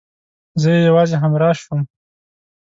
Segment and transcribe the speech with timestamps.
[0.61, 1.81] زه يې يوازې همراز شوم.